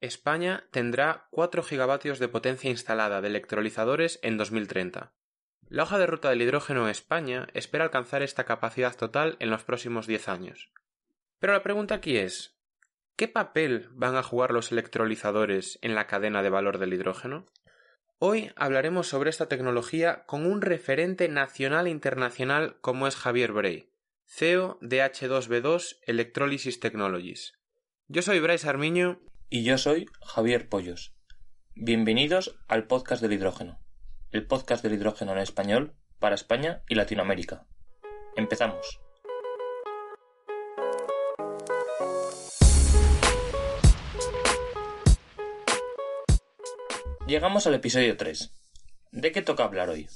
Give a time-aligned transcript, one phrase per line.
[0.00, 5.12] España tendrá 4 gigavatios de potencia instalada de electrolizadores en 2030.
[5.68, 9.64] La hoja de ruta del hidrógeno en España espera alcanzar esta capacidad total en los
[9.64, 10.70] próximos 10 años.
[11.38, 12.58] Pero la pregunta aquí es,
[13.16, 17.46] ¿qué papel van a jugar los electrolizadores en la cadena de valor del hidrógeno?
[18.18, 23.90] Hoy hablaremos sobre esta tecnología con un referente nacional e internacional como es Javier Bray,
[24.24, 27.54] CEO de H2B2 Electrolysis Technologies.
[28.08, 31.14] Yo soy Bryce Armiño y yo soy Javier Pollos.
[31.76, 33.78] Bienvenidos al podcast del hidrógeno,
[34.32, 37.66] el podcast del hidrógeno en español para España y Latinoamérica.
[38.34, 39.00] Empezamos.
[47.28, 48.52] Llegamos al episodio 3.
[49.12, 50.08] ¿De qué toca hablar hoy?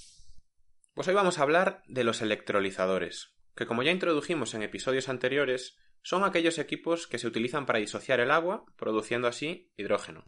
[0.95, 5.77] Pues hoy vamos a hablar de los electrolizadores, que como ya introdujimos en episodios anteriores,
[6.03, 10.25] son aquellos equipos que se utilizan para disociar el agua, produciendo así hidrógeno.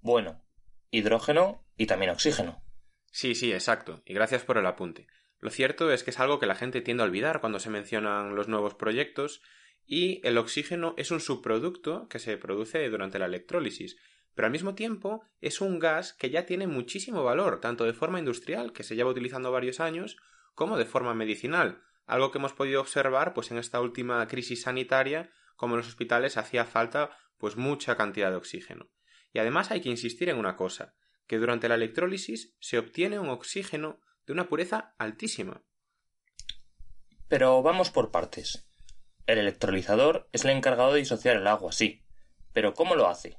[0.00, 0.44] Bueno,
[0.90, 2.62] hidrógeno y también oxígeno.
[3.10, 5.06] Sí, sí, exacto, y gracias por el apunte.
[5.38, 8.34] Lo cierto es que es algo que la gente tiende a olvidar cuando se mencionan
[8.34, 9.42] los nuevos proyectos,
[9.86, 13.96] y el oxígeno es un subproducto que se produce durante la electrólisis,
[14.34, 18.18] pero al mismo tiempo es un gas que ya tiene muchísimo valor, tanto de forma
[18.18, 20.16] industrial, que se lleva utilizando varios años,
[20.54, 25.30] como de forma medicinal, algo que hemos podido observar pues en esta última crisis sanitaria,
[25.56, 28.90] como en los hospitales hacía falta pues mucha cantidad de oxígeno.
[29.32, 30.94] Y además hay que insistir en una cosa,
[31.26, 35.62] que durante la electrólisis se obtiene un oxígeno de una pureza altísima.
[37.28, 38.68] Pero vamos por partes.
[39.26, 42.04] El electrolizador es el encargado de disociar el agua, sí.
[42.52, 43.38] Pero ¿cómo lo hace?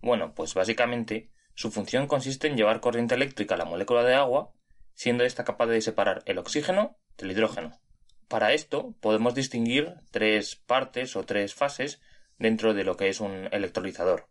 [0.00, 4.52] Bueno, pues básicamente su función consiste en llevar corriente eléctrica a la molécula de agua,
[4.92, 7.80] siendo ésta capaz de separar el oxígeno del hidrógeno.
[8.28, 12.00] Para esto podemos distinguir tres partes o tres fases
[12.38, 14.28] dentro de lo que es un electrolizador.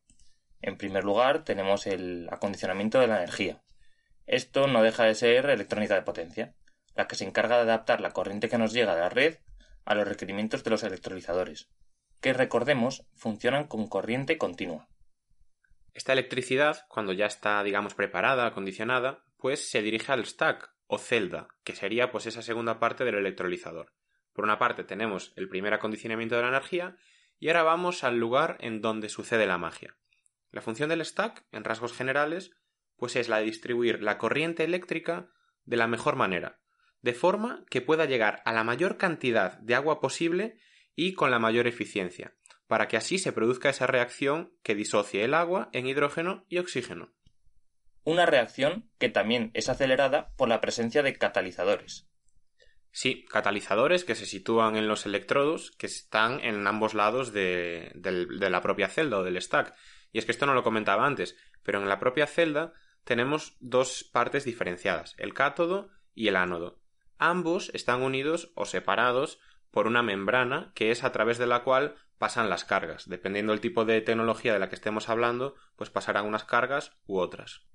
[0.61, 3.61] En primer lugar tenemos el acondicionamiento de la energía.
[4.25, 6.55] Esto no deja de ser electrónica de potencia,
[6.95, 9.37] la que se encarga de adaptar la corriente que nos llega de la red
[9.85, 11.69] a los requerimientos de los electrolizadores,
[12.21, 14.87] que recordemos funcionan con corriente continua.
[15.93, 21.47] Esta electricidad, cuando ya está, digamos, preparada, acondicionada, pues se dirige al stack, o celda,
[21.63, 23.93] que sería pues esa segunda parte del electrolizador.
[24.31, 26.97] Por una parte tenemos el primer acondicionamiento de la energía
[27.39, 29.97] y ahora vamos al lugar en donde sucede la magia.
[30.51, 32.51] La función del stack, en rasgos generales,
[32.95, 35.29] pues es la de distribuir la corriente eléctrica
[35.65, 36.59] de la mejor manera,
[37.01, 40.59] de forma que pueda llegar a la mayor cantidad de agua posible
[40.95, 42.35] y con la mayor eficiencia,
[42.67, 47.11] para que así se produzca esa reacción que disocie el agua en hidrógeno y oxígeno
[48.03, 52.07] una reacción que también es acelerada por la presencia de catalizadores.
[52.91, 58.61] Sí, catalizadores que se sitúan en los electrodos que están en ambos lados de, la
[58.61, 59.73] propia celda o del stack.
[60.11, 64.03] Y es que esto no lo comentaba antes, pero en la propia celda tenemos dos
[64.03, 66.79] partes diferenciadas, el cátodo y el ánodo.
[67.17, 69.39] Ambos están unidos o separados
[69.71, 73.09] por una membrana que es a través de la cual pasan las cargas.
[73.09, 77.17] Dependiendo del tipo de tecnología de la que estemos hablando, pues pasarán unas cargas u
[77.17, 77.65] otras.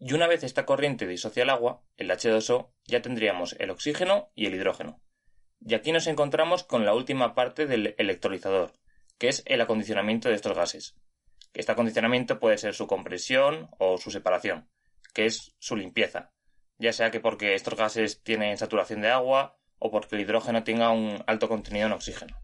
[0.00, 4.46] Y una vez esta corriente disocia el agua, el H2O, ya tendríamos el oxígeno y
[4.46, 5.02] el hidrógeno.
[5.60, 8.72] Y aquí nos encontramos con la última parte del electrolizador,
[9.18, 10.96] que es el acondicionamiento de estos gases.
[11.52, 14.70] Este acondicionamiento puede ser su compresión o su separación,
[15.12, 16.32] que es su limpieza,
[16.78, 20.90] ya sea que porque estos gases tienen saturación de agua o porque el hidrógeno tenga
[20.90, 22.40] un alto contenido en oxígeno.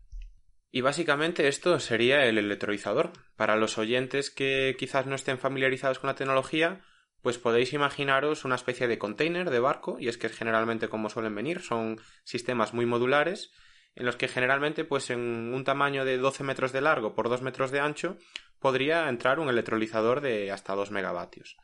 [0.70, 3.12] Y básicamente esto sería el electrolizador.
[3.34, 6.82] Para los oyentes que quizás no estén familiarizados con la tecnología,
[7.26, 11.34] pues podéis imaginaros una especie de container de barco, y es que generalmente como suelen
[11.34, 13.50] venir, son sistemas muy modulares,
[13.96, 17.42] en los que generalmente, pues en un tamaño de 12 metros de largo por 2
[17.42, 18.16] metros de ancho,
[18.60, 21.56] podría entrar un electrolizador de hasta 2 megavatios.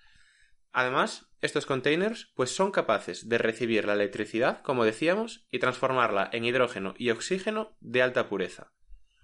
[0.73, 6.45] Además, estos containers pues son capaces de recibir la electricidad, como decíamos, y transformarla en
[6.45, 8.73] hidrógeno y oxígeno de alta pureza.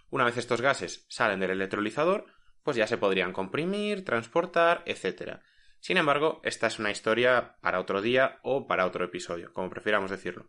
[0.09, 2.27] Una vez estos gases salen del electrolizador,
[2.63, 5.41] pues ya se podrían comprimir, transportar, etc.
[5.81, 10.11] Sin embargo, esta es una historia para otro día o para otro episodio, como prefiramos
[10.11, 10.47] decirlo.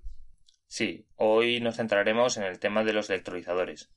[0.68, 3.92] Sí, hoy nos centraremos en el tema de los electrolizadores.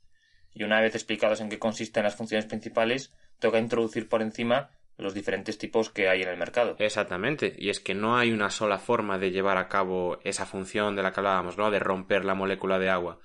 [0.55, 5.15] Y una vez explicados en qué consisten las funciones principales, toca introducir por encima los
[5.15, 6.77] diferentes tipos que hay en el mercado.
[6.79, 10.97] Exactamente, y es que no hay una sola forma de llevar a cabo esa función
[10.97, 11.71] de la que hablábamos, ¿no?
[11.71, 13.19] De romper la molécula de agua.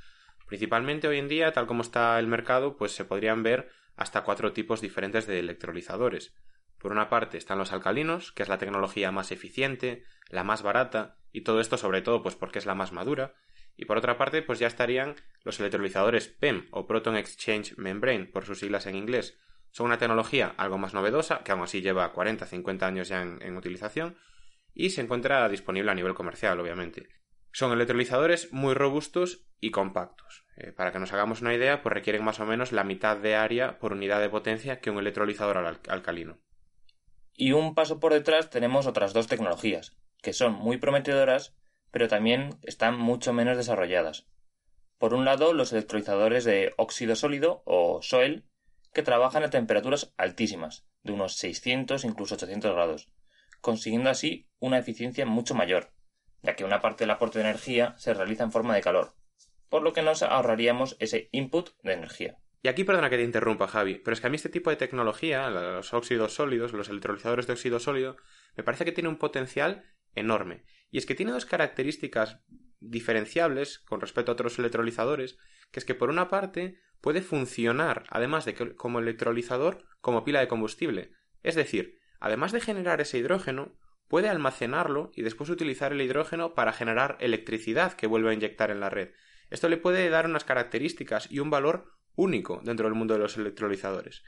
[0.48, 4.54] Principalmente hoy en día, tal como está el mercado, pues se podrían ver hasta cuatro
[4.54, 6.34] tipos diferentes de electrolizadores.
[6.80, 11.18] Por una parte están los alcalinos, que es la tecnología más eficiente, la más barata,
[11.32, 13.34] y todo esto sobre todo pues porque es la más madura,
[13.76, 18.46] y por otra parte pues ya estarían los electrolizadores PEM o Proton Exchange Membrane por
[18.46, 19.40] sus siglas en inglés.
[19.72, 24.18] Son una tecnología algo más novedosa, que aún así lleva 40-50 años ya en, utilización,
[24.74, 27.10] y se encuentra disponible a nivel comercial, obviamente.
[27.52, 30.46] Son electrolizadores muy robustos y compactos.
[30.56, 33.36] Eh, para que nos hagamos una idea, pues requieren más o menos la mitad de
[33.36, 35.58] área por unidad de potencia que un electrolizador
[35.88, 36.40] alcalino.
[37.40, 41.56] Y un paso por detrás tenemos otras dos tecnologías, que son muy prometedoras,
[41.92, 44.28] pero también están mucho menos desarrolladas.
[44.98, 48.50] Por un lado, los electrolizadores de óxido sólido o SOEL,
[48.92, 53.14] que trabajan a temperaturas altísimas, de unos 600 incluso 800 grados,
[53.62, 55.94] consiguiendo así una eficiencia mucho mayor,
[56.42, 59.16] ya que una parte del aporte de energía se realiza en forma de calor,
[59.70, 62.40] por lo que nos ahorraríamos ese input de energía.
[62.62, 64.76] Y aquí perdona que te interrumpa, Javi, pero es que a mí este tipo de
[64.76, 68.18] tecnología, los óxidos sólidos, los electrolizadores de óxido sólido,
[68.56, 69.84] me parece que tiene un potencial
[70.16, 70.64] enorme.
[70.90, 72.42] Y es que tiene dos características
[72.80, 75.38] diferenciables con respecto a otros electrolizadores,
[75.72, 80.40] que es que por una parte puede funcionar, además de que como electrolizador, como pila
[80.40, 81.12] de combustible.
[81.44, 83.78] Es decir, además de generar ese hidrógeno,
[84.08, 88.80] puede almacenarlo y después utilizar el hidrógeno para generar electricidad que vuelve a inyectar en
[88.80, 89.12] la red.
[89.50, 93.38] Esto le puede dar unas características y un valor único dentro del mundo de los
[93.38, 94.24] electrolizadores.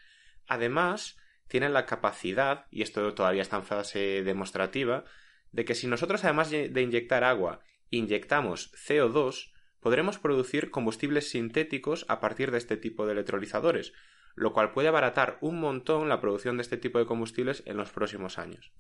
[0.48, 1.18] Además,
[1.50, 5.04] tienen la capacidad, y esto todavía está en fase demostrativa,
[5.52, 7.60] de que si nosotros además de inyectar agua
[7.90, 13.94] inyectamos CO2, podremos producir combustibles sintéticos a partir de este tipo de electrolizadores,
[14.36, 17.92] lo cual puede abaratar un montón la producción de este tipo de combustibles en los
[17.92, 18.72] próximos años.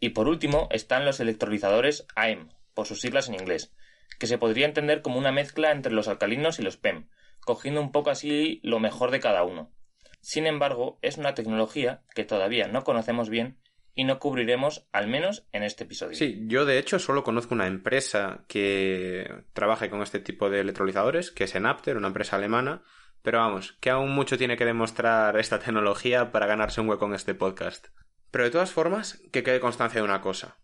[0.00, 3.74] Y por último están los electrolizadores AEM, por sus siglas en inglés,
[4.18, 7.08] que se podría entender como una mezcla entre los alcalinos y los PEM,
[7.44, 9.72] cogiendo un poco así lo mejor de cada uno.
[10.20, 13.58] Sin embargo, es una tecnología que todavía no conocemos bien
[13.94, 16.16] y no cubriremos al menos en este episodio.
[16.16, 21.30] Sí, yo de hecho solo conozco una empresa que trabaje con este tipo de electrolizadores,
[21.30, 22.82] que es Enapter, una empresa alemana,
[23.22, 27.14] pero vamos, que aún mucho tiene que demostrar esta tecnología para ganarse un hueco en
[27.14, 27.88] este podcast.
[28.30, 30.58] Pero de todas formas, que quede constancia de una cosa.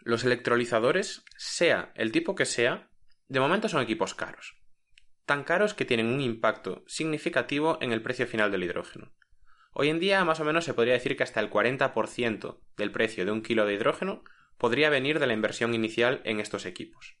[0.00, 2.90] Los electrolizadores, sea el tipo que sea,
[3.28, 4.56] de momento son equipos caros.
[5.26, 9.12] Tan caros que tienen un impacto significativo en el precio final del hidrógeno.
[9.72, 13.24] Hoy en día más o menos se podría decir que hasta el 40% del precio
[13.24, 14.22] de un kilo de hidrógeno
[14.56, 17.18] podría venir de la inversión inicial en estos equipos.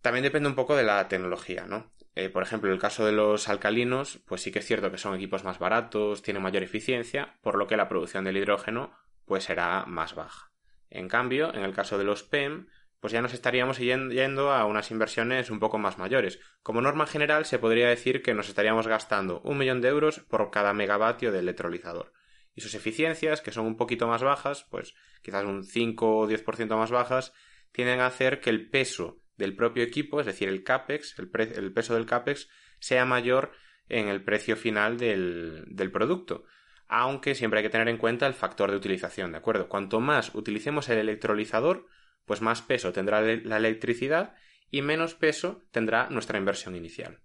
[0.00, 1.92] También depende un poco de la tecnología, ¿no?
[2.14, 4.98] Eh, por ejemplo, en el caso de los alcalinos, pues sí que es cierto que
[4.98, 9.44] son equipos más baratos, tienen mayor eficiencia, por lo que la producción del hidrógeno pues
[9.44, 10.52] será más baja.
[10.88, 12.68] En cambio, en el caso de los PEM,
[13.00, 16.38] pues ya nos estaríamos yendo a unas inversiones un poco más mayores.
[16.62, 20.50] Como norma general, se podría decir que nos estaríamos gastando un millón de euros por
[20.50, 22.12] cada megavatio de electrolizador.
[22.54, 26.76] Y sus eficiencias, que son un poquito más bajas, pues quizás un 5 o 10%
[26.76, 27.32] más bajas,
[27.72, 31.94] tienden a hacer que el peso del propio equipo, es decir, el CAPEX, el, peso
[31.94, 32.48] del CAPEX,
[32.80, 33.52] sea mayor
[33.88, 36.44] en el precio final del, del producto
[36.92, 39.68] aunque siempre hay que tener en cuenta el factor de utilización, ¿de acuerdo?
[39.68, 41.86] Cuanto más utilicemos el electrolizador,
[42.30, 44.34] pues más peso tendrá la electricidad
[44.70, 47.18] y menos peso tendrá nuestra inversión inicial.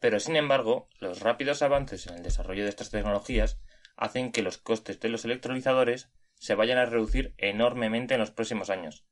[0.00, 3.60] Pero sin embargo, los rápidos avances en el desarrollo de estas tecnologías
[3.96, 8.70] hacen que los costes de los electrolizadores se vayan a reducir enormemente en los próximos
[8.70, 9.04] años.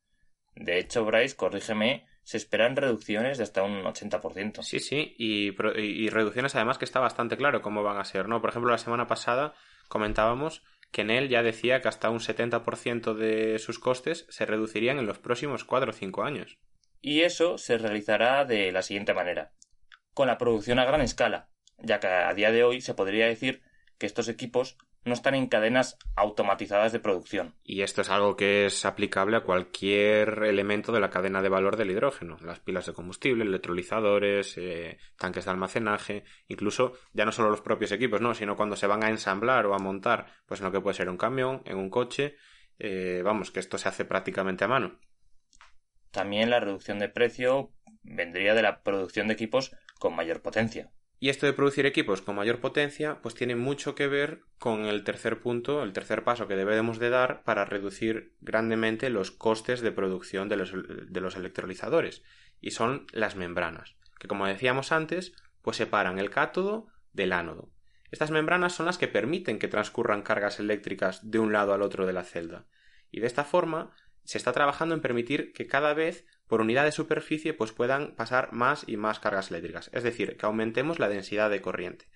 [0.55, 4.63] De hecho, Bryce, corrígeme, se esperan reducciones de hasta un 80%.
[4.63, 8.41] Sí, sí, y, y, reducciones además que está bastante claro cómo van a ser, ¿no?
[8.41, 9.55] Por ejemplo, la semana pasada
[9.89, 14.99] comentábamos que en él ya decía que hasta un 70% de sus costes se reducirían
[14.99, 16.59] en los próximos 4 o 5 años.
[17.01, 19.53] Y eso se realizará de la siguiente manera.
[20.13, 23.63] Con la producción a gran escala, ya que a día de hoy se podría decir
[23.99, 27.55] que estos equipos no están en cadenas automatizadas de producción.
[27.65, 31.77] Y esto es algo que es aplicable a cualquier elemento de la cadena de valor
[31.77, 32.37] del hidrógeno.
[32.43, 37.93] Las pilas de combustible, electrolizadores, eh, tanques de almacenaje, incluso ya no solo los propios
[37.93, 38.35] equipos, ¿no?
[38.35, 41.09] sino cuando se van a ensamblar o a montar, pues en lo que puede ser
[41.09, 42.37] un camión, en un coche,
[42.79, 44.99] eh, vamos, que esto se hace prácticamente a mano.
[46.11, 50.91] También la reducción de precio vendría de la producción de equipos con mayor potencia.
[51.23, 55.05] Y esto de producir equipos con mayor potencia, pues tiene mucho que ver con el
[55.05, 59.93] tercer punto, el tercer paso que debemos de dar para reducir grandemente los costes de
[59.93, 62.23] producción de los, electrolizadores,
[62.63, 67.71] y son las membranas, que como decíamos antes, pues separan el cátodo del ánodo.
[68.11, 72.07] Estas membranas son las que permiten que transcurran cargas eléctricas de un lado al otro
[72.07, 72.65] de la celda,
[73.11, 76.91] y de esta forma se está trabajando en permitir que cada vez por unidad de
[76.91, 81.49] superficie pues puedan pasar más y más cargas eléctricas, es decir, que aumentemos la densidad
[81.49, 82.09] de corriente.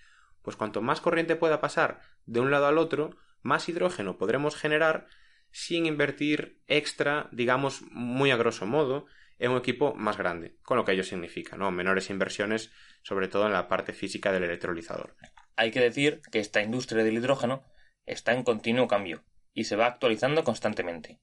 [0.43, 5.07] Pues cuanto más corriente pueda pasar de un lado al otro, más hidrógeno podremos generar
[5.53, 9.07] sin invertir extra, digamos, muy a grosso modo,
[9.39, 11.71] en un equipo más grande, con lo que ello significa, ¿no?
[11.71, 12.73] Menores inversiones,
[13.03, 15.15] sobre todo en la parte física del electrolizador.
[15.55, 17.63] Hay que decir que esta industria del hidrógeno
[18.05, 19.23] está en continuo cambio
[19.53, 21.21] y se va actualizando constantemente.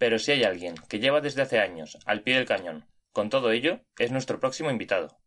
[0.00, 3.50] Pero si hay alguien que lleva desde hace años al pie del cañón con todo
[3.50, 5.20] ello, es nuestro próximo invitado.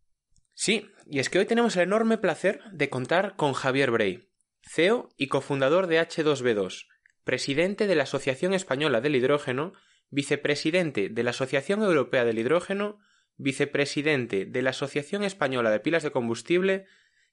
[0.55, 4.31] Sí, y es que hoy tenemos el enorme placer de contar con Javier Brey,
[4.67, 6.87] CEO y cofundador de H2B2,
[7.23, 9.73] presidente de la Asociación Española del Hidrógeno,
[10.09, 12.97] vicepresidente de la Asociación Europea del Hidrógeno,
[13.37, 16.87] vicepresidente de la Asociación Española de Pilas de Combustible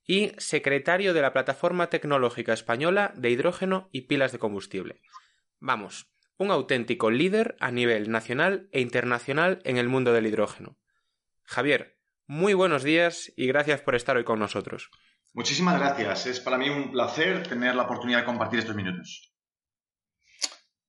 [0.05, 5.01] y secretario de la Plataforma Tecnológica Española de Hidrógeno y Pilas de Combustible.
[5.59, 10.79] Vamos, un auténtico líder a nivel nacional e internacional en el mundo del hidrógeno.
[11.45, 14.91] Javier, muy buenos días y gracias por estar hoy con nosotros.
[15.35, 16.27] Muchísimas gracias.
[16.27, 19.35] Es para mí un placer tener la oportunidad de compartir estos minutos.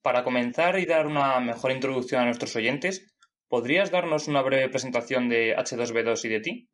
[0.02, 3.14] Para comenzar y dar una mejor introducción a nuestros oyentes,
[3.50, 6.70] ¿podrías darnos una breve presentación de H2B2 y de ti?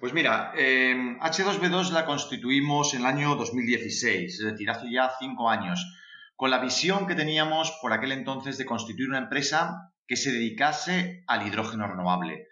[0.00, 5.86] Pues mira, H2B2 la constituimos en el año 2016, es decir, hace ya cinco años
[6.36, 11.24] con la visión que teníamos por aquel entonces de constituir una empresa que se dedicase
[11.26, 12.46] al hidrógeno renovable.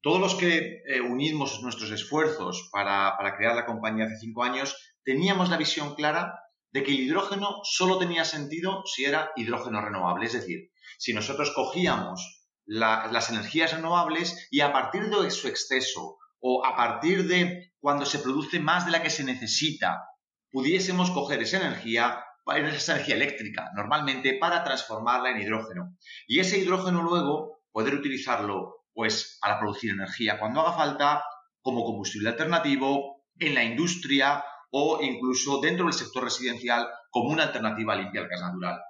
[0.00, 5.50] Todos los que eh, unimos nuestros esfuerzos para, crear la compañía hace cinco años, teníamos
[5.50, 6.38] la visión clara
[6.70, 10.26] de que el hidrógeno solo tenía sentido si era hidrógeno renovable.
[10.26, 16.66] Es decir, si nosotros cogíamos las energías renovables y a partir de su exceso o
[16.66, 20.04] a partir de cuando se produce más de la que se necesita,
[20.50, 22.22] pudiésemos coger esa energía
[22.56, 25.96] esa energía eléctrica, normalmente para transformarla en hidrógeno.
[26.26, 31.24] Y ese hidrógeno luego poder utilizarlo pues para producir energía cuando haga falta,
[31.60, 37.94] como combustible alternativo, en la industria o incluso dentro del sector residencial como una alternativa
[37.94, 38.80] limpia al gas natural.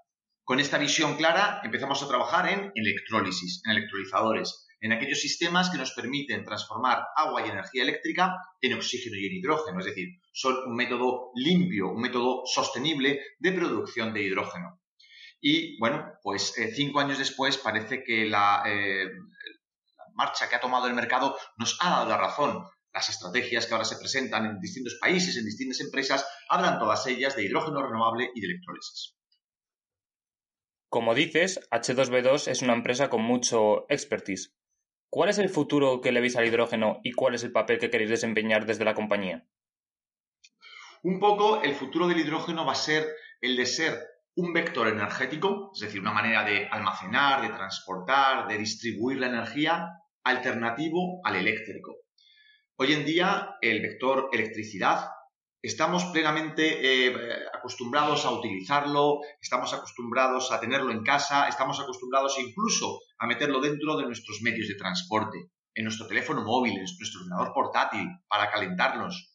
[0.44, 5.78] Con esta visión clara empezamos a trabajar en electrólisis, en electrolizadores, en aquellos sistemas que
[5.78, 10.56] nos permiten transformar agua y energía eléctrica en oxígeno y en hidrógeno, es decir, son
[10.66, 14.80] un método limpio, un método sostenible de producción de hidrógeno.
[15.40, 20.60] Y bueno, pues eh, cinco años después parece que la, eh, la marcha que ha
[20.60, 22.64] tomado el mercado nos ha dado la razón.
[22.92, 27.36] Las estrategias que ahora se presentan en distintos países, en distintas empresas, hablan todas ellas
[27.36, 29.14] de hidrógeno renovable y de electrólisis.
[30.88, 34.57] Como dices, H2B2 es una empresa con mucho expertise.
[35.10, 37.88] ¿Cuál es el futuro que le veis al hidrógeno y cuál es el papel que
[37.88, 39.46] queréis desempeñar desde la compañía?
[41.02, 43.06] Un poco el futuro del hidrógeno va a ser
[43.40, 43.98] el de ser
[44.34, 49.88] un vector energético, es decir, una manera de almacenar, de transportar, de distribuir la energía
[50.24, 51.96] alternativo al eléctrico.
[52.76, 55.08] Hoy en día el vector electricidad
[55.62, 63.00] estamos plenamente eh, acostumbrados a utilizarlo, estamos acostumbrados a tenerlo en casa, estamos acostumbrados incluso
[63.18, 67.52] a meterlo dentro de nuestros medios de transporte, en nuestro teléfono móvil, en nuestro ordenador
[67.52, 69.34] portátil, para calentarnos.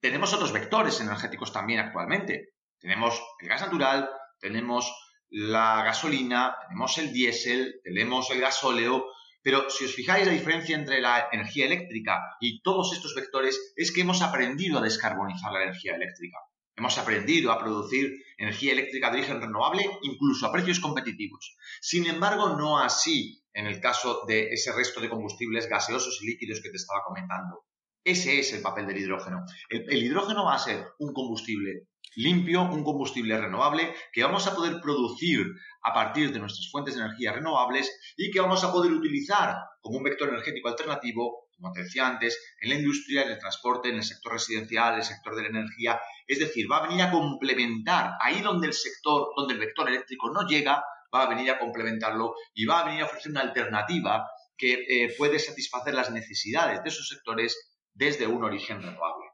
[0.00, 2.54] Tenemos otros vectores energéticos también actualmente.
[2.78, 4.08] Tenemos el gas natural,
[4.38, 4.94] tenemos
[5.30, 9.06] la gasolina, tenemos el diésel, tenemos el gasóleo,
[9.42, 13.92] pero si os fijáis, la diferencia entre la energía eléctrica y todos estos vectores es
[13.92, 16.38] que hemos aprendido a descarbonizar la energía eléctrica.
[16.76, 21.56] Hemos aprendido a producir energía eléctrica de origen renovable incluso a precios competitivos.
[21.80, 26.60] Sin embargo, no así en el caso de ese resto de combustibles gaseosos y líquidos
[26.62, 27.64] que te estaba comentando.
[28.04, 29.44] Ese es el papel del hidrógeno.
[29.68, 34.54] El, el, hidrógeno va a ser un combustible limpio, un combustible renovable que vamos a
[34.54, 35.46] poder producir
[35.82, 39.98] a partir de nuestras fuentes de energía renovables y que vamos a poder utilizar como
[39.98, 43.96] un vector energético alternativo, como te decía antes, en la industria, en el transporte, en
[43.96, 46.00] el sector residencial, en el sector de la energía.
[46.26, 50.30] Es decir, va a venir a complementar ahí donde el sector, donde el vector eléctrico
[50.32, 50.82] no llega,
[51.14, 55.14] va a venir a complementarlo y va a venir a ofrecer una alternativa que eh,
[55.16, 59.27] puede satisfacer las necesidades de esos sectores desde un origen renovable.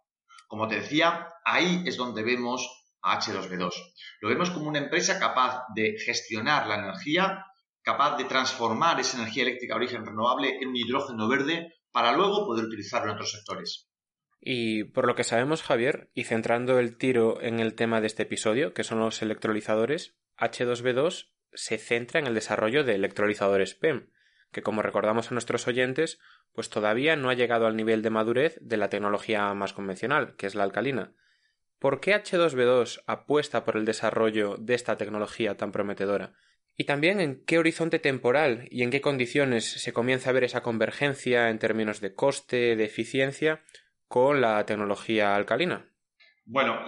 [0.49, 2.69] Como te decía, ahí es donde vemos
[3.03, 3.73] a H2B2.
[4.21, 7.45] Lo vemos como una empresa capaz de gestionar la energía,
[7.83, 12.47] capaz de transformar esa energía eléctrica de origen renovable en un hidrógeno verde para luego
[12.47, 13.89] poder utilizarlo en otros sectores.
[14.41, 18.25] Y por lo que sabemos, Javier, y centrando el tiro en el tema de este
[18.25, 24.11] episodio, que son los electrolizadores, H2B2 se centra en el desarrollo de electrolizadores PEM,
[24.55, 26.19] que como recordamos a nuestros oyentes,
[26.55, 30.47] pues todavía no ha llegado al nivel de madurez de la tecnología más convencional, que
[30.47, 31.13] es la alcalina.
[31.79, 36.33] ¿Por qué H2B2 apuesta por el desarrollo de esta tecnología tan prometedora?
[36.77, 40.63] Y también en qué horizonte temporal y en qué condiciones se comienza a ver esa
[40.63, 43.63] convergencia en términos de coste, de eficiencia,
[44.09, 45.91] con la tecnología alcalina.
[46.47, 46.85] Bueno,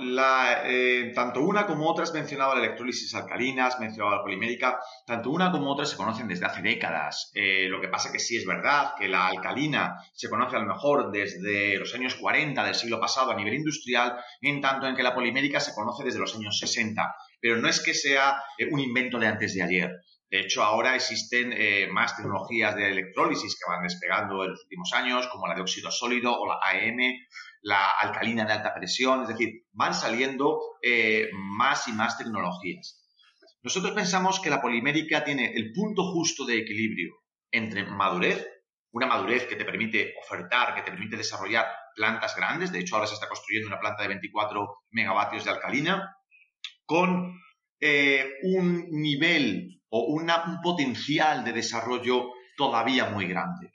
[0.67, 5.31] eh, tanto una como otra has mencionado la electrólisis alcalina, has mencionado la polimérica, tanto
[5.31, 7.31] una como otra se conocen desde hace décadas.
[7.35, 10.67] Eh, lo que pasa que sí es verdad que la alcalina se conoce a lo
[10.67, 15.03] mejor desde los años 40 del siglo pasado a nivel industrial, en tanto en que
[15.03, 17.17] la polimérica se conoce desde los años 60.
[17.41, 19.91] Pero no es que sea eh, un invento de antes de ayer.
[20.29, 21.55] De hecho, ahora existen
[21.93, 25.91] más tecnologías de electrólisis que van despegando en los últimos años, como la de óxido
[25.91, 26.99] sólido o la AM,
[27.67, 33.05] la alcalina de alta presión, es decir, van saliendo eh, más y más tecnologías.
[33.61, 37.15] Nosotros pensamos que la polimérica tiene el punto justo de equilibrio
[37.51, 38.47] entre madurez,
[38.93, 41.67] una madurez que te permite ofertar, que te permite desarrollar
[41.97, 46.17] plantas grandes, de hecho ahora se está construyendo una planta de 24 megavatios de alcalina,
[46.85, 47.37] con
[47.81, 50.31] eh, un nivel o un
[50.63, 53.73] potencial de desarrollo todavía muy grande.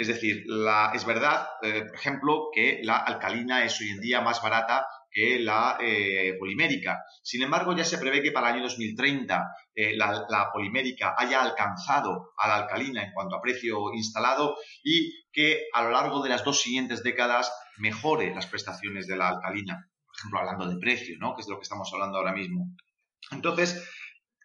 [0.00, 0.46] Es decir,
[0.94, 5.40] es verdad, eh, por ejemplo, que la alcalina es hoy en día más barata que
[5.40, 7.04] la eh, polimérica.
[7.22, 12.32] Sin embargo, ya se prevé que para el año 2030 eh, la, polimérica haya alcanzado
[12.38, 16.44] a la alcalina en cuanto a precio instalado y que a lo largo de las
[16.44, 19.86] dos siguientes décadas mejore las prestaciones de la alcalina.
[20.06, 21.34] Por ejemplo, hablando de precio, ¿no?
[21.34, 22.74] que es de lo que estamos hablando ahora mismo.
[23.30, 23.88] Entonces,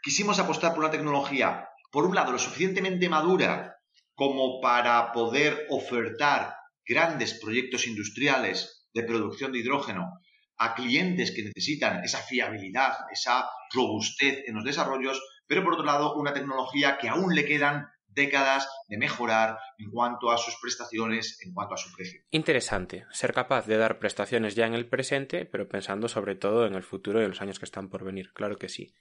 [0.02, 3.78] quisimos apostar por una tecnología, por un lado, lo suficientemente madura
[4.14, 6.56] como para poder ofertar
[6.86, 10.20] grandes proyectos industriales de producción de hidrógeno
[10.58, 16.16] a clientes que necesitan esa fiabilidad, esa robustez en los desarrollos, pero por otro lado
[16.16, 21.54] una tecnología que aún le quedan décadas de mejorar en cuanto a sus prestaciones, en
[21.54, 22.22] cuanto a su precio.
[22.32, 26.74] Interesante, ser capaz de dar prestaciones ya en el presente, pero pensando sobre todo en
[26.74, 28.96] el futuro y en los años que están por venir, claro que sí.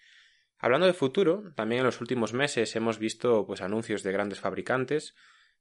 [0.59, 5.15] Hablando de futuro, también en los últimos meses hemos visto pues anuncios de grandes fabricantes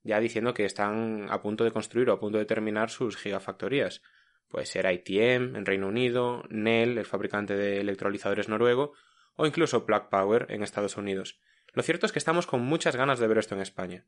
[0.04, 4.02] ya diciendo que están a punto de construir o a punto de terminar sus gigafactorías.
[4.50, 8.94] Puede ser ITM en Reino Unido, Nel, el fabricante de electrolizadores noruego,
[9.36, 11.40] o incluso Plug Power en Estados Unidos.
[11.74, 14.06] Lo cierto es que estamos con muchas ganas de ver esto en España.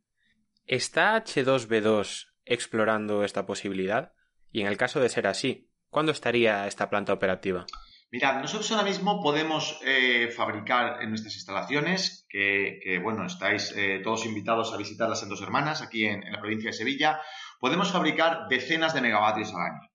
[0.68, 4.14] ¿Está H2B2 explorando esta posibilidad?
[4.52, 7.66] Y en el caso de ser así, ¿cuándo estaría esta planta operativa?
[8.12, 14.26] Mirad, nosotros ahora mismo podemos eh, fabricar en nuestras instalaciones, que, bueno, estáis eh, todos
[14.26, 17.20] invitados a visitarlas en Dos Hermanas, aquí en, la provincia de Sevilla,
[17.60, 19.90] podemos fabricar decenas de megavatios al año.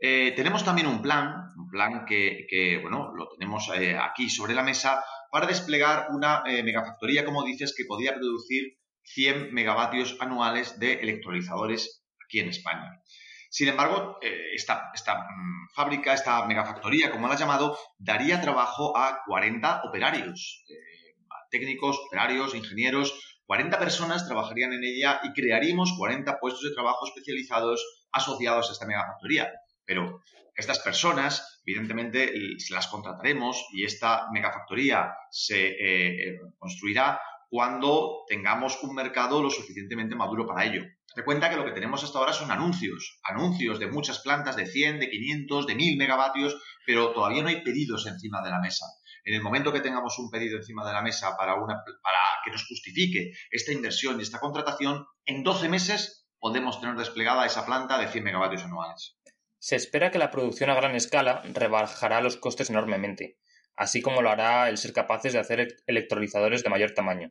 [0.00, 5.04] Eh, tenemos también un plan, un plan que, bueno, lo tenemos aquí sobre la mesa
[5.32, 12.40] para desplegar una megafactoría, como dices, que podría producir 100 megavatios anuales de electrolizadores aquí
[12.40, 13.02] en España.
[13.50, 19.20] Sin embargo, eh, esta, mm, fábrica, esta megafactoría, como la has llamado, daría trabajo a
[19.26, 21.14] 40 operarios, eh,
[21.50, 23.12] técnicos, operarios, ingenieros.
[23.44, 28.86] 40 personas trabajarían en ella y crearíamos 40 puestos de trabajo especializados asociados a esta
[28.86, 29.52] megafactoría.
[29.84, 30.22] Pero
[30.54, 32.32] estas personas, evidentemente,
[32.70, 40.46] las contrataremos y esta megafactoría se eh, construirá cuando tengamos un mercado lo suficientemente maduro
[40.46, 40.84] para ello.
[41.14, 44.64] Te cuenta que lo que tenemos hasta ahora son anuncios, anuncios de muchas plantas de
[44.64, 48.86] 100, de 500, de 1000 megavatios, pero todavía no hay pedidos encima de la mesa.
[49.24, 52.50] En el momento que tengamos un pedido encima de la mesa para, una, para que
[52.50, 57.98] nos justifique esta inversión y esta contratación, en 12 meses podemos tener desplegada esa planta
[57.98, 59.18] de 100 megavatios anuales.
[59.62, 63.38] Se espera que la producción a gran escala rebajará los costes enormemente,
[63.76, 67.30] así como lo hará el ser capaces de hacer electrolizadores de mayor tamaño.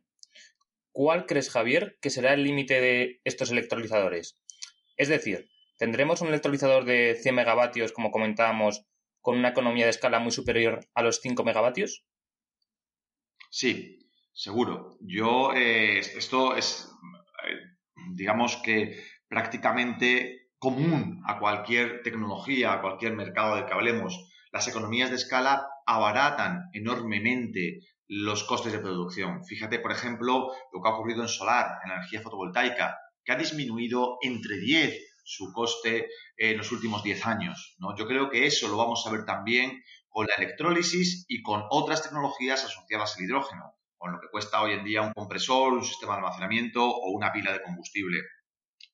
[0.93, 4.39] ¿Cuál crees, Javier, que será el límite de estos electrolizadores?
[4.95, 8.85] Es decir, ¿tendremos un electrolizador de 100 megavatios, como comentábamos,
[9.19, 12.05] con una economía de escala muy superior a los 5 megavatios?
[13.49, 14.97] Sí, seguro.
[15.01, 16.89] Yo, eh, esto es,
[17.45, 17.59] eh,
[18.13, 24.29] digamos que prácticamente común a cualquier tecnología, a cualquier mercado del que hablemos.
[24.51, 29.43] Las economías de escala abaratan enormemente los costes de producción.
[29.43, 32.95] Fíjate, por ejemplo, lo que ha ocurrido en solar, en energía fotovoltaica,
[33.25, 37.75] que ha disminuido entre 10 su coste en los últimos 10 años.
[37.79, 37.97] ¿no?
[37.97, 42.03] Yo creo que eso lo vamos a ver también con la electrólisis y con otras
[42.03, 46.13] tecnologías asociadas al hidrógeno, con lo que cuesta hoy en día un compresor, un sistema
[46.13, 48.19] de almacenamiento o una pila de combustible.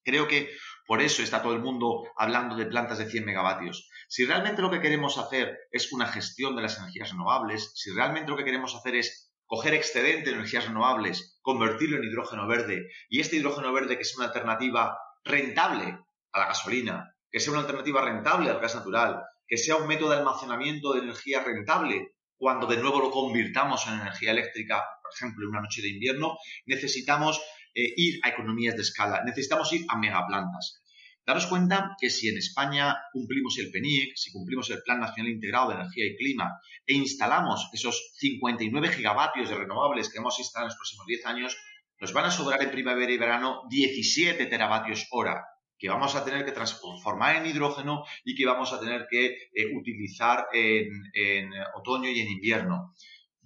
[0.07, 3.89] Creo que por eso está todo el mundo hablando de plantas de 100 megavatios.
[4.07, 8.31] Si realmente lo que queremos hacer es una gestión de las energías renovables, si realmente
[8.31, 13.19] lo que queremos hacer es coger excedente de energías renovables, convertirlo en hidrógeno verde, y
[13.19, 15.99] este hidrógeno verde que sea una alternativa rentable
[16.31, 20.11] a la gasolina, que sea una alternativa rentable al gas natural, que sea un método
[20.11, 25.43] de almacenamiento de energía rentable, cuando de nuevo lo convirtamos en energía eléctrica, por ejemplo,
[25.43, 27.41] en una noche de invierno, necesitamos
[27.73, 30.81] eh, ir a economías de escala, necesitamos ir a megaplantas.
[31.27, 35.69] Daros cuenta que si en España cumplimos el PENIEC, si cumplimos el Plan Nacional Integrado
[35.69, 40.63] de Energía y Clima e instalamos esos 59 gigavatios de renovables que vamos a instalar
[40.63, 41.57] en los próximos 10 años,
[41.99, 45.43] nos van a sobrar en primavera y verano 17 teravatios hora
[45.77, 49.75] que vamos a tener que transformar en hidrógeno y que vamos a tener que eh,
[49.75, 52.95] utilizar en otoño y en invierno.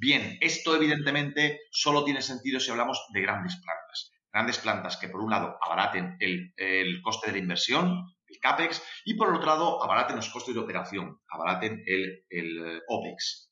[0.02, 4.12] Bien, esto evidentemente solo tiene sentido si hablamos de grandes plantas.
[4.34, 9.14] Grandes plantas que por un lado abaraten el, coste de la inversión, el CAPEX, y
[9.14, 13.52] por otro lado abaraten los costes de operación, abaraten el, el OPEX.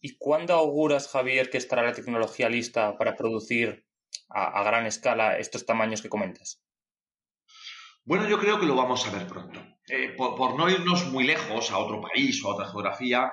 [0.00, 3.84] ¿Y cuándo auguras, Javier, que estará la tecnología lista para producir
[4.30, 6.62] a, gran escala estos tamaños que comentas?
[8.04, 9.60] Bueno, yo creo que lo vamos a ver pronto.
[9.86, 13.30] Eh, por, no irnos muy lejos a otro país o a otra geografía,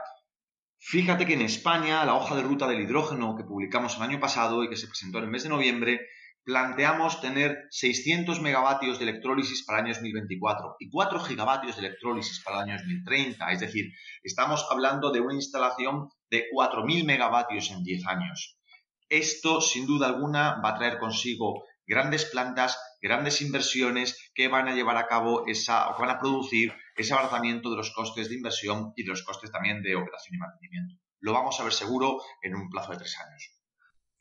[0.85, 4.63] Fíjate que en España la hoja de ruta del hidrógeno que publicamos el año pasado
[4.63, 6.01] y que se presentó en el mes de noviembre,
[6.43, 12.43] planteamos tener 600 megavatios de electrólisis para el año 2024 y 4 gigavatios de electrólisis
[12.43, 13.51] para el año 2030.
[13.53, 13.93] Es decir,
[14.23, 18.59] estamos hablando de una instalación de 4.000 megavatios en 10 años.
[19.07, 24.75] Esto, sin duda alguna, va a traer consigo grandes plantas, grandes inversiones que van a
[24.75, 28.35] llevar a cabo esa, o que van a producir ese abaratamiento de los costes de
[28.35, 30.95] inversión y de los costes también de operación y mantenimiento.
[31.19, 33.51] Lo vamos a ver seguro en un plazo de tres años.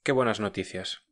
[0.02, 1.02] Qué buenas noticias.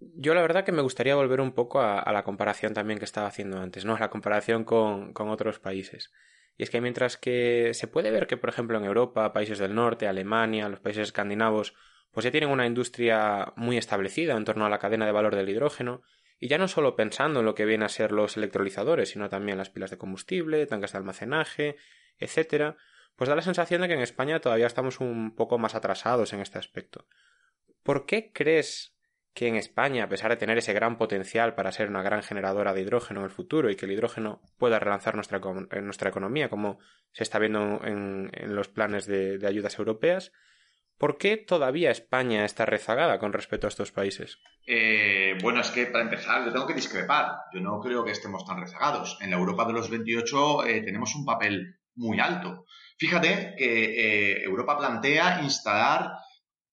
[0.00, 3.26] Yo la verdad que me gustaría volver un poco a, la comparación también que estaba
[3.26, 3.98] haciendo antes, ¿no?
[3.98, 6.12] La comparación con, con otros países.
[6.56, 9.74] Y es que mientras que se puede ver que, por ejemplo, en Europa, países del
[9.74, 11.74] norte, Alemania, los países escandinavos,
[12.12, 15.48] pues ya tienen una industria muy establecida en torno a la cadena de valor del
[15.48, 16.02] hidrógeno,
[16.40, 19.58] y ya no solo pensando en lo que vienen a ser los electrolizadores, sino también
[19.58, 21.76] las pilas de combustible, tanques de almacenaje,
[22.18, 22.76] etcétera,
[23.14, 26.40] pues da la sensación de que en España todavía estamos un poco más atrasados en
[26.40, 27.06] este aspecto.
[27.82, 28.96] ¿Por qué crees
[29.34, 32.72] que en España, a pesar de tener ese gran potencial para ser una gran generadora
[32.72, 35.40] de hidrógeno en el futuro y que el hidrógeno pueda relanzar nuestra,
[35.82, 36.78] nuestra economía, como
[37.12, 40.32] se está viendo en, los planes de ayudas europeas,
[41.00, 44.38] ¿Por qué todavía España está rezagada con respecto a estos países?
[44.66, 47.36] Eh, bueno, es que para empezar, yo tengo que discrepar.
[47.54, 49.16] Yo no creo que estemos tan rezagados.
[49.22, 52.66] En la Europa de los 28 eh, tenemos un papel muy alto.
[52.98, 56.12] Fíjate que eh, Europa plantea instalar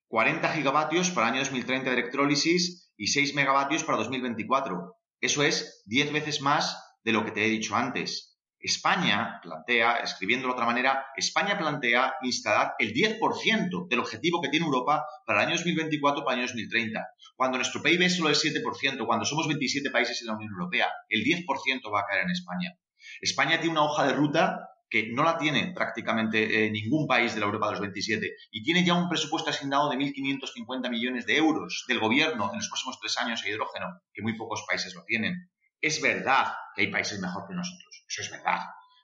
[0.10, 4.94] 40 gigavatios para el año 2030 de electrólisis y 6 megavatios para 2024.
[5.22, 8.37] Eso es 10 veces más de lo que te he dicho antes.
[8.60, 14.66] España plantea, escribiendo de otra manera, España plantea instalar el 10% del objetivo que tiene
[14.66, 17.08] Europa para el año 2024 para el año 2030.
[17.36, 20.88] Cuando nuestro PIB es solo el 7%, cuando somos 27 países en la Unión Europea,
[21.10, 22.78] el 10% va a caer en España.
[23.22, 27.42] España tiene una hoja de ruta que no la tiene prácticamente eh, ningún país de
[27.42, 31.38] la Europa de los 27 y tiene ya un presupuesto asignado de 1.550 millones de
[31.38, 35.04] euros del gobierno en los próximos tres años a hidrógeno, que muy pocos países lo
[35.04, 35.52] tienen.
[35.82, 38.60] Es verdad que hay países mejor que nosotros, eso es verdad.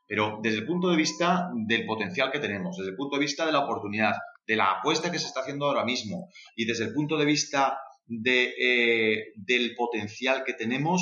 [0.07, 3.45] Pero desde el punto de vista del potencial que tenemos, desde el punto de vista
[3.45, 6.93] de la oportunidad, de la apuesta que se está haciendo ahora mismo y desde el
[6.93, 7.79] punto de vista
[8.25, 11.01] eh, del potencial que tenemos,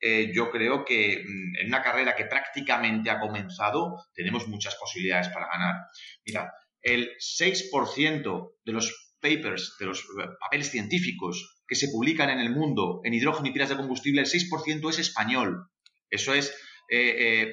[0.00, 5.28] eh, yo creo que mm, en una carrera que prácticamente ha comenzado, tenemos muchas posibilidades
[5.28, 5.74] para ganar.
[6.24, 12.40] Mira, el 6% de los papers, de los eh, papeles científicos que se publican en
[12.40, 15.68] el mundo en hidrógeno y pilas de combustible, el 6% es español.
[16.10, 16.50] Eso es,
[16.90, 17.52] eh, eh,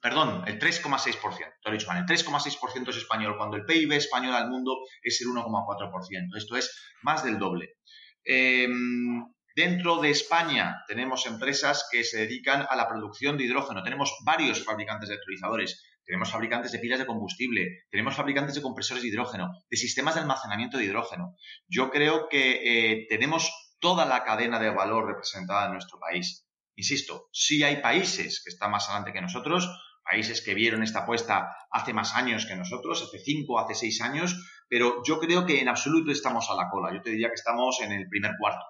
[0.00, 1.38] perdón, el 3,6%.
[1.38, 4.76] Te lo he dicho mal, el 3,6% es español, cuando el PIB español al mundo
[5.02, 6.36] es el 1,4%.
[6.36, 6.70] Esto es
[7.02, 7.76] más del doble.
[8.22, 9.24] Em,
[9.56, 13.82] dentro de España tenemos empresas que se dedican a la producción de hidrógeno.
[13.82, 19.02] Tenemos varios fabricantes de electrolizadores tenemos fabricantes de pilas de combustible, tenemos fabricantes de compresores
[19.02, 21.36] de hidrógeno, de sistemas de almacenamiento de hidrógeno.
[21.68, 26.46] Yo creo que eh, tenemos toda la cadena de valor representada en nuestro país.
[26.76, 29.68] Insisto, sí hay países que están más adelante que nosotros,
[30.04, 34.36] países que vieron esta apuesta hace más años que nosotros, hace cinco, hace seis años,
[34.68, 36.92] pero yo creo que en absoluto estamos a la cola.
[36.92, 38.64] Yo te diría que estamos en el primer cuarto.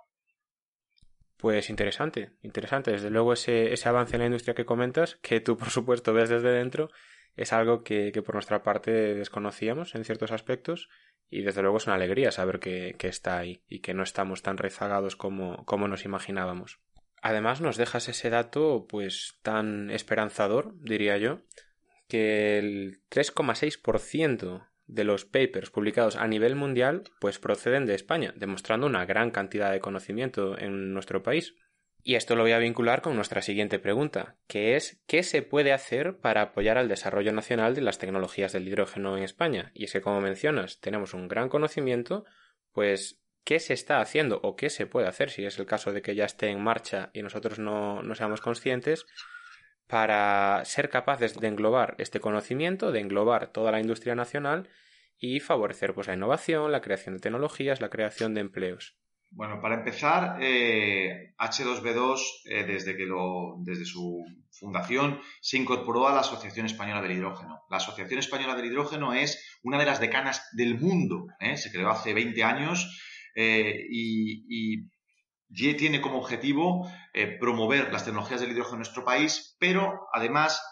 [1.37, 2.93] Pues interesante, interesante.
[2.93, 6.29] Desde luego ese, ese avance en la industria que comentas, que tú por supuesto ves
[6.29, 6.91] desde dentro,
[7.37, 10.89] es algo que, por nuestra parte desconocíamos en ciertos aspectos
[11.31, 14.59] y desde luego es una alegría saber que, está ahí y que no estamos tan
[14.59, 16.81] rezagados como, como nos imaginábamos.
[17.23, 21.41] Además nos dejas ese dato pues tan esperanzador, diría yo,
[22.09, 28.87] que el 3,6% de los papers publicados a nivel mundial pues proceden de España, demostrando
[28.87, 31.55] una gran cantidad de conocimiento en nuestro país.
[32.05, 35.73] Y esto lo voy a vincular con nuestra siguiente pregunta, que es ¿qué se puede
[35.73, 39.71] hacer para apoyar al desarrollo nacional de las tecnologías del hidrógeno en España?
[39.73, 42.25] Y es que, como mencionas, tenemos un gran conocimiento,
[42.73, 46.03] pues ¿qué se está haciendo o qué se puede hacer si es el caso de
[46.03, 49.07] que ya esté en marcha y nosotros no, no seamos conscientes
[49.87, 54.69] para ser capaces de englobar este conocimiento, de englobar toda la industria nacional
[55.19, 58.97] y favorecer pues, la innovación, la creación de tecnologías, la creación de empleos.
[59.35, 66.13] Bueno, para empezar, H2B2, eh, eh, desde, que lo, desde su fundación, se incorporó a
[66.13, 67.63] la Asociación Española del Hidrógeno.
[67.71, 71.29] La Asociación Española del Hidrógeno es una de las decanas del mundo.
[71.41, 71.57] ¿eh?
[71.57, 72.87] Se creó hace 20 años
[73.35, 74.89] y, y,
[75.49, 76.87] tiene como objetivo
[77.41, 80.63] promover las tecnologías del hidrógeno en nuestro país, pero además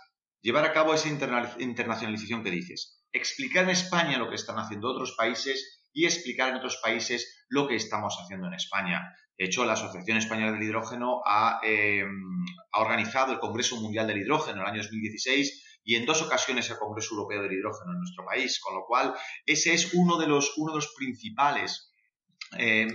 [0.43, 3.03] llevar a cabo esa internacionalización que dices.
[3.13, 7.67] Explicar en España lo que están haciendo otros países y explicar en otros países lo
[7.67, 9.15] que estamos haciendo en España.
[9.37, 12.05] De hecho, la Asociación Española del Hidrógeno ha, eh,
[12.73, 16.77] organizado el Congreso Mundial del Hidrógeno en el año 2016 y en dos ocasiones el
[16.77, 19.15] Congreso Europeo del Hidrógeno en nuestro país, con lo cual
[19.47, 21.93] ese es uno de los, uno de los principales,
[22.59, 22.87] eh,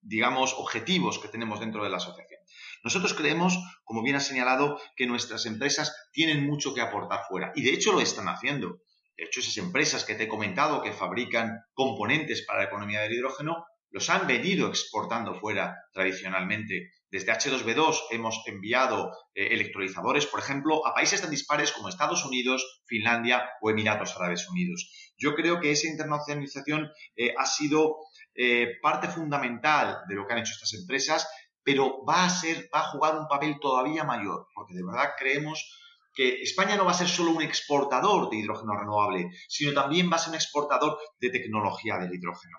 [0.00, 2.40] digamos, objetivos que tenemos dentro de la asociación.
[2.82, 7.62] Nosotros creemos, como bien ha señalado, que nuestras empresas tienen mucho que aportar fuera y
[7.62, 8.80] de hecho lo están haciendo.
[9.16, 13.12] De hecho, esas empresas que te he comentado que fabrican componentes para la economía del
[13.12, 16.90] hidrógeno, los han venido exportando fuera tradicionalmente.
[17.10, 22.82] Desde H2B2 hemos enviado eh, electrolizadores, por ejemplo, a países tan dispares como Estados Unidos,
[22.86, 24.90] Finlandia o Emiratos Árabes Unidos.
[25.18, 27.96] Yo creo que esa internacionalización eh, ha sido
[28.34, 31.28] eh, parte fundamental de lo que han hecho estas empresas,
[31.62, 35.81] pero va a ser, va a jugar un papel todavía mayor, porque de verdad creemos
[36.14, 40.16] que España no va a ser solo un exportador de hidrógeno renovable, sino también va
[40.16, 42.58] a ser un exportador de tecnología del hidrógeno.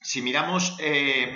[0.00, 1.32] Si miramos eh,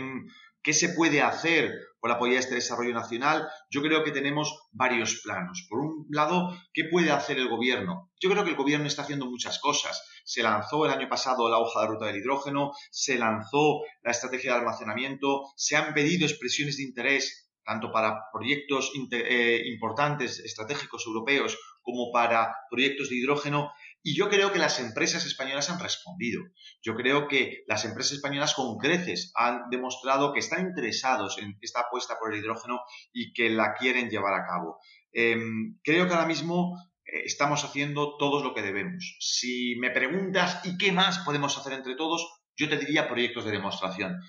[0.63, 5.67] qué se puede hacer por apoyar este desarrollo nacional, yo creo que tenemos varios planos.
[5.69, 8.11] Por un lado, ¿qué puede hacer el gobierno?
[8.21, 10.03] Yo creo que el gobierno está haciendo muchas cosas.
[10.25, 14.53] Se lanzó el año pasado la hoja de ruta del hidrógeno, se lanzó la estrategia
[14.53, 21.59] de almacenamiento, se han pedido expresiones de interés tanto para proyectos eh, importantes, estratégicos europeos,
[21.83, 23.73] como para proyectos de hidrógeno.
[24.03, 26.43] Y yo creo que las empresas españolas han respondido.
[26.81, 31.81] Yo creo que las empresas españolas con creces han demostrado que están interesados en esta
[31.81, 32.81] apuesta por el hidrógeno
[33.13, 34.79] y que la quieren llevar a cabo.
[35.13, 39.17] Em, creo que ahora mismo eh, estamos haciendo todo lo que debemos.
[39.19, 42.25] Si me preguntas, ¿y qué más podemos hacer entre todos?
[42.57, 44.21] Yo te diría proyectos de demostración.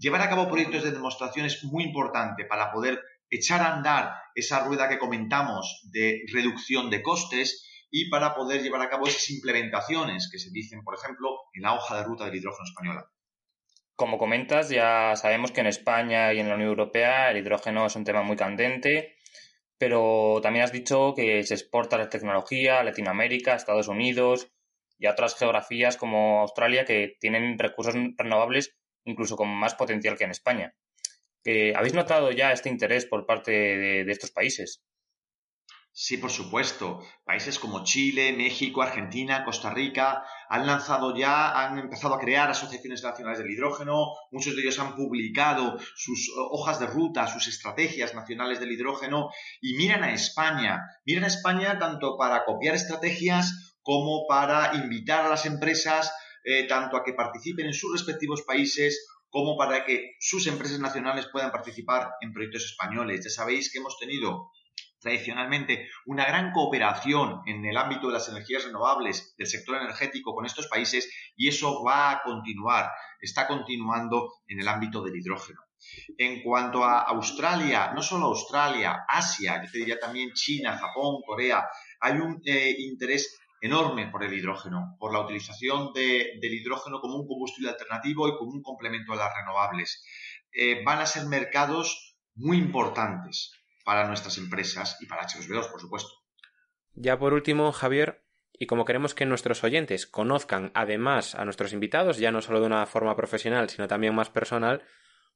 [0.00, 4.64] Llevar a cabo proyectos de demostración es muy importante para poder echar a andar esa
[4.64, 10.30] rueda que comentamos de reducción de costes y para poder llevar a cabo esas implementaciones
[10.32, 13.10] que se dicen, por ejemplo, en la hoja de ruta del hidrógeno española.
[13.94, 17.94] Como comentas, ya sabemos que en España y en la Unión Europea el hidrógeno es
[17.94, 19.16] un tema muy candente,
[19.76, 24.50] pero también has dicho que se exporta la tecnología a Latinoamérica, Estados Unidos
[24.98, 30.24] y a otras geografías como Australia que tienen recursos renovables incluso con más potencial que
[30.24, 30.74] en España.
[31.74, 34.82] ¿Habéis notado ya este interés por parte de, estos países?
[35.92, 37.00] Sí, por supuesto.
[37.24, 43.02] Países como Chile, México, Argentina, Costa Rica han lanzado ya, han empezado a crear asociaciones
[43.02, 44.12] nacionales del hidrógeno.
[44.30, 49.74] Muchos de ellos han publicado sus hojas de ruta, sus estrategias nacionales del hidrógeno y
[49.74, 50.80] miran a España.
[51.04, 56.12] Miran a España tanto para copiar estrategias como para invitar a las empresas
[56.44, 61.28] eh, tanto a que participen en sus respectivos países como para que sus empresas nacionales
[61.30, 63.24] puedan participar en proyectos españoles.
[63.24, 64.50] Ya sabéis que hemos tenido
[65.00, 70.44] tradicionalmente una gran cooperación en el ámbito de las energías renovables del sector energético con
[70.44, 75.60] estos países y eso va a continuar, está continuando en el ámbito del hidrógeno.
[76.18, 81.66] En cuanto a Australia, no solo Australia, Asia, yo te diría también China, Japón, Corea,
[82.00, 87.26] hay un eh, interés enorme por el hidrógeno, por la utilización del hidrógeno como un
[87.26, 90.04] combustible alternativo y como un complemento a las renovables.
[90.52, 93.52] Eh, van a ser mercados muy importantes
[93.84, 96.10] para nuestras empresas y para H2B2, por supuesto.
[96.94, 102.18] Ya por último, Javier, y como queremos que nuestros oyentes conozcan además a nuestros invitados,
[102.18, 104.82] ya no solo de una forma profesional, sino también más personal,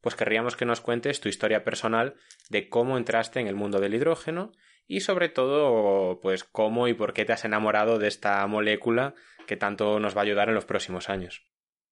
[0.00, 2.16] pues querríamos que nos cuentes tu historia personal
[2.50, 4.52] de cómo entraste en el mundo del hidrógeno
[4.86, 9.14] y sobre todo, pues cómo y por qué te has enamorado de esta molécula
[9.46, 11.42] que tanto nos va a ayudar en los próximos años.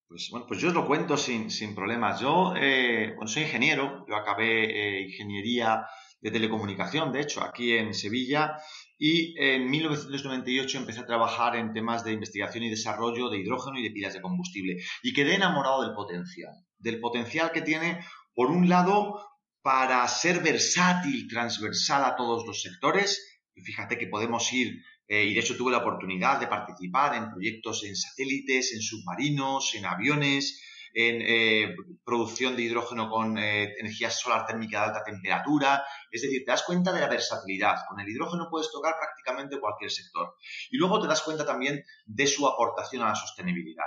[0.08, 2.20] Pues bueno, pues yo os lo cuento sin, problemas.
[2.20, 5.86] Yo eh, soy ingeniero, yo acabé eh, ingeniería
[6.20, 8.56] de telecomunicación, de hecho, aquí en Sevilla,
[8.98, 13.82] y en 1998 empecé a trabajar en temas de investigación y desarrollo de hidrógeno y
[13.82, 14.76] de pilas de combustible.
[15.02, 19.31] Y quedé enamorado del potencial, del potencial que tiene, por un lado,
[19.62, 23.40] para ser versátil, transversal a todos los sectores.
[23.54, 27.30] Y fíjate que podemos ir, eh, y de hecho tuve la oportunidad de participar en
[27.30, 30.60] proyectos en satélites, en submarinos, en aviones,
[30.94, 35.84] en eh, producción de hidrógeno con eh, energía solar térmica de alta temperatura.
[36.10, 37.76] Es decir, te das cuenta de la versatilidad.
[37.88, 40.36] Con el hidrógeno puedes tocar prácticamente cualquier sector.
[40.70, 43.86] Y luego te das cuenta también de su aportación a la sostenibilidad.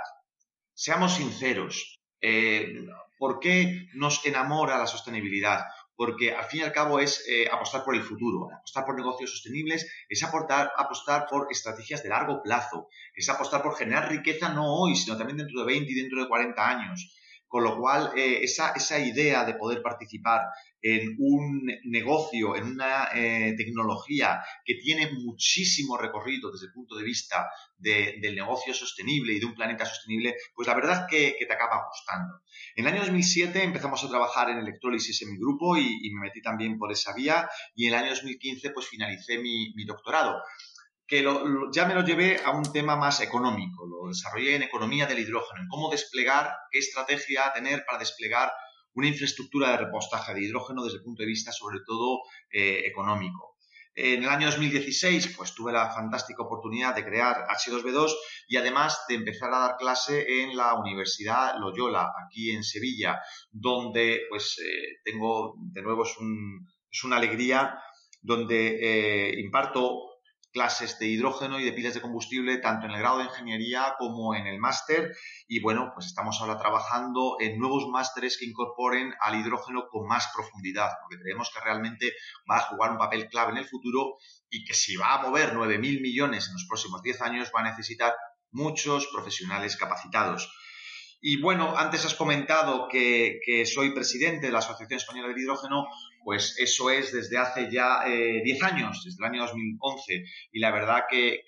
[0.74, 2.86] Seamos sinceros, eh,
[3.18, 5.64] ¿por qué nos enamora la sostenibilidad?
[5.96, 9.30] porque al fin y al cabo es eh, apostar por el futuro, apostar por negocios
[9.30, 14.74] sostenibles, es aportar, apostar por estrategias de largo plazo, es apostar por generar riqueza no
[14.74, 17.16] hoy, sino también dentro de 20 y dentro de 40 años.
[17.56, 20.42] Con lo cual, eh, esa, idea de poder participar
[20.82, 27.04] en un negocio, en una eh, tecnología que tiene muchísimo recorrido desde el punto de
[27.04, 31.54] vista del negocio sostenible y de un planeta sostenible, pues la verdad que, que te
[31.54, 32.42] acaba gustando.
[32.74, 36.42] En el año 2007 empezamos a trabajar en electrólisis en mi grupo y, me metí
[36.42, 40.42] también por esa vía y en el año 2015 pues finalicé mi doctorado
[41.06, 41.24] que
[41.72, 45.62] ya me lo llevé a un tema más económico, lo desarrollé en economía del hidrógeno,
[45.62, 48.52] en cómo desplegar, qué estrategia tener para desplegar
[48.94, 53.56] una infraestructura de repostaje de hidrógeno desde el punto de vista sobre todo eh, económico.
[53.94, 58.14] En el año 2016, pues tuve la fantástica oportunidad de crear H2B2
[58.48, 64.22] y además de empezar a dar clase en la Universidad Loyola, aquí en Sevilla, donde
[64.28, 66.10] pues eh, tengo, de nuevo es,
[66.90, 67.78] es una alegría,
[68.20, 70.15] donde eh, imparto
[70.56, 74.34] clases de hidrógeno y de pilas de combustible, tanto en el grado de ingeniería como
[74.34, 75.14] en el máster.
[75.46, 80.28] Y bueno, pues estamos ahora trabajando en nuevos másteres que incorporen al hidrógeno con más
[80.34, 82.14] profundidad, porque creemos que realmente
[82.50, 84.16] va a jugar un papel clave en el futuro
[84.48, 87.70] y que si va a mover 9.000 millones en los próximos 10 años, va a
[87.70, 88.14] necesitar
[88.50, 90.50] muchos profesionales capacitados.
[91.20, 95.86] Y bueno, antes has comentado que, soy presidente de la Asociación Española del Hidrógeno,
[96.26, 100.24] pues eso es desde hace ya 10 eh, años, desde el año 2011.
[100.50, 101.44] Y la verdad que,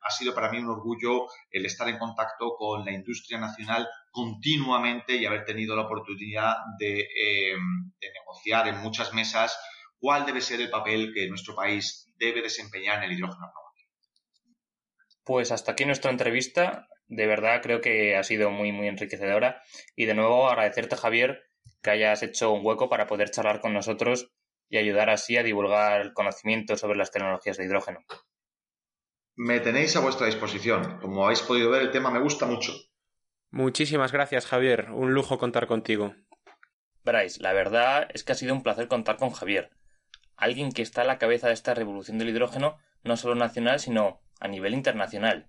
[0.00, 5.16] ha sido para mí un orgullo el estar en contacto con la industria nacional continuamente
[5.16, 7.08] y haber tenido la oportunidad de,
[7.98, 9.58] de negociar en muchas mesas
[9.98, 13.50] cuál debe ser el papel que nuestro país debe desempeñar en el hidrógeno
[15.24, 19.62] Pues hasta aquí nuestra entrevista de verdad creo que ha sido muy, muy enriquecedora.
[19.96, 21.42] Y de nuevo agradecerte, Javier,
[21.82, 24.30] que hayas hecho un hueco para poder charlar con nosotros
[24.68, 28.00] y ayudar así a divulgar el conocimiento sobre las tecnologías de hidrógeno.
[29.34, 30.98] Me tenéis a vuestra disposición.
[31.00, 32.72] Como habéis podido ver, el tema me gusta mucho.
[33.50, 34.90] Muchísimas gracias, Javier.
[34.92, 36.14] Un lujo contar contigo.
[37.04, 39.70] Bryce, la verdad es que ha sido un placer contar con Javier.
[40.36, 44.22] Alguien que está a la cabeza de esta revolución del hidrógeno, no solo nacional, sino
[44.40, 45.48] a nivel internacional.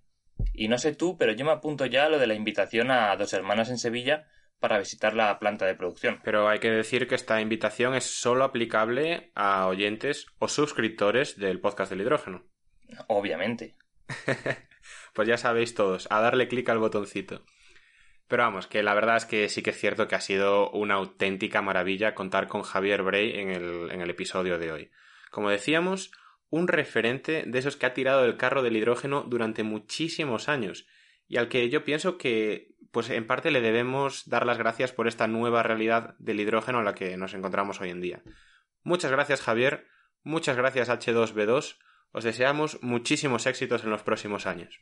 [0.53, 3.15] Y no sé tú, pero yo me apunto ya a lo de la invitación a
[3.15, 4.27] dos hermanas en Sevilla
[4.63, 6.21] para visitar la planta de producción.
[6.23, 11.59] Pero hay que decir que esta invitación es solo aplicable a oyentes o suscriptores del
[11.59, 12.45] podcast del hidrógeno.
[13.09, 13.75] Obviamente.
[15.13, 17.43] pues ya sabéis todos, a darle clic al botoncito.
[18.29, 20.93] Pero vamos, que la verdad es que sí que es cierto que ha sido una
[20.93, 24.91] auténtica maravilla contar con Javier Bray en el, en el episodio de hoy.
[25.29, 26.13] Como decíamos,
[26.49, 30.87] un referente de esos que ha tirado el carro del hidrógeno durante muchísimos años
[31.27, 35.07] y al que yo pienso que pues en parte le debemos dar las gracias por
[35.07, 38.21] esta nueva realidad del hidrógeno en la que nos encontramos hoy en día.
[38.83, 39.87] Muchas gracias Javier,
[40.21, 41.79] muchas gracias H2B2,
[42.11, 44.79] os deseamos muchísimos éxitos en los próximos años.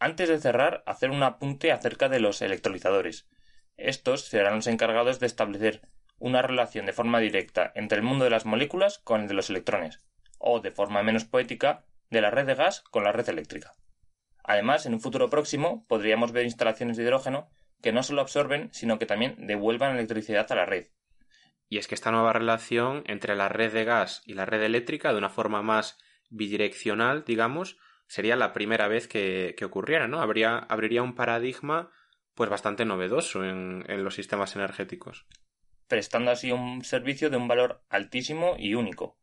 [0.00, 3.28] Antes de cerrar, hacer un apunte acerca de los electrolizadores.
[3.76, 5.82] Estos serán los encargados de establecer
[6.18, 9.50] una relación de forma directa entre el mundo de las moléculas con el de los
[9.50, 10.00] electrones
[10.38, 13.72] o, de forma menos poética, de la red de gas con la red eléctrica.
[14.48, 17.50] Además, en un futuro próximo podríamos ver instalaciones de hidrógeno
[17.82, 20.86] que no solo absorben, sino que también devuelvan electricidad a la red.
[21.68, 25.12] Y es que esta nueva relación entre la red de gas y la red eléctrica,
[25.12, 25.98] de una forma más
[26.30, 30.22] bidireccional, digamos, sería la primera vez que, ocurriera, ¿no?
[30.22, 31.90] Habría, abriría un paradigma
[32.34, 35.26] pues bastante novedoso en, en los sistemas energéticos.
[35.88, 39.18] Prestando así un servicio de un valor altísimo y único,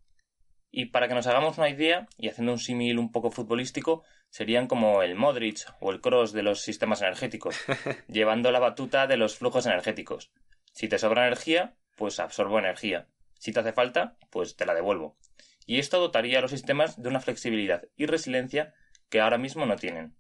[0.78, 4.68] y para que nos hagamos una idea, y haciendo un símil un poco futbolístico, serían
[4.68, 7.56] como el Modric o el Cross de los sistemas energéticos,
[8.10, 10.34] llevando la batuta de los flujos energéticos.
[10.74, 13.08] Si te sobra energía, pues absorbo energía.
[13.40, 15.18] Si te hace falta, pues te la devuelvo.
[15.66, 18.74] Y esto dotaría a los sistemas de una flexibilidad y resiliencia
[19.10, 20.18] que ahora mismo no tienen.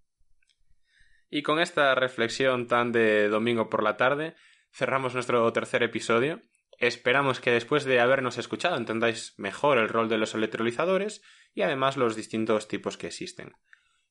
[1.29, 4.35] Y con esta reflexión tan de domingo por la tarde,
[4.71, 6.39] cerramos nuestro tercer episodio.
[6.79, 11.21] Esperamos que después de habernos escuchado entendáis mejor el rol de los electrolizadores
[11.53, 13.53] y además los distintos tipos que existen.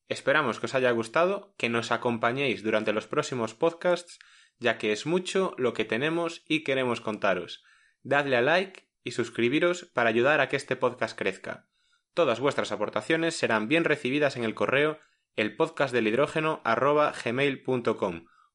[0.07, 4.19] Esperamos que os haya gustado, que nos acompañéis durante los próximos podcasts,
[4.59, 7.63] ya que es mucho lo que tenemos y queremos contaros.
[8.03, 11.67] Dadle a like y suscribiros para ayudar a que este podcast crezca.
[12.13, 14.99] Todas vuestras aportaciones serán bien recibidas en el correo
[15.35, 15.57] el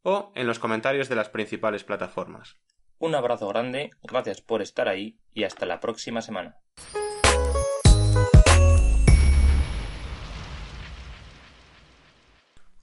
[0.02, 2.56] o en los comentarios de las principales plataformas.
[3.00, 6.58] Un abrazo grande, gracias por estar ahí y hasta la próxima semana.